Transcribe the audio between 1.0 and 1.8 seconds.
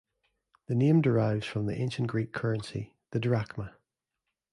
derives from the